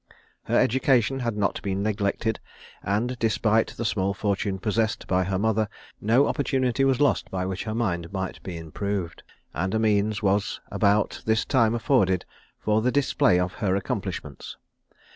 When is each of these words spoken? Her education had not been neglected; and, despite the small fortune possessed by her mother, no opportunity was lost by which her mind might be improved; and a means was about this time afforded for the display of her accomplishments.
Her 0.45 0.57
education 0.57 1.19
had 1.19 1.37
not 1.37 1.61
been 1.61 1.83
neglected; 1.83 2.39
and, 2.81 3.19
despite 3.19 3.67
the 3.77 3.85
small 3.85 4.15
fortune 4.15 4.57
possessed 4.57 5.05
by 5.05 5.25
her 5.25 5.37
mother, 5.37 5.69
no 6.01 6.25
opportunity 6.25 6.83
was 6.83 6.99
lost 6.99 7.29
by 7.29 7.45
which 7.45 7.65
her 7.65 7.75
mind 7.75 8.11
might 8.11 8.41
be 8.41 8.57
improved; 8.57 9.21
and 9.53 9.75
a 9.75 9.79
means 9.79 10.23
was 10.23 10.59
about 10.71 11.21
this 11.25 11.45
time 11.45 11.75
afforded 11.75 12.25
for 12.57 12.81
the 12.81 12.91
display 12.91 13.39
of 13.39 13.53
her 13.61 13.75
accomplishments. 13.75 14.57